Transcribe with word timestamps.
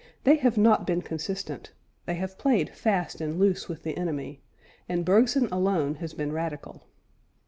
They 0.23 0.37
have 0.37 0.57
not 0.57 0.87
been 0.87 1.03
consistent, 1.03 1.73
they 2.07 2.15
have 2.15 2.39
played 2.39 2.71
fast 2.71 3.21
and 3.21 3.37
loose 3.37 3.67
with 3.69 3.83
the 3.83 3.95
enemy, 3.95 4.41
and 4.89 5.05
Bergson 5.05 5.47
alone 5.51 5.93
has 5.97 6.15
been 6.15 6.31
radical." 6.31 6.81